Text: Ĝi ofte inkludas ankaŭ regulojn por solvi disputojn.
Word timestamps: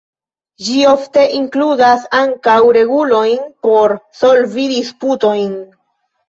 Ĝi 0.67 0.77
ofte 0.91 1.25
inkludas 1.39 2.07
ankaŭ 2.19 2.55
regulojn 2.79 3.37
por 3.67 3.95
solvi 4.23 4.67
disputojn. 4.73 5.55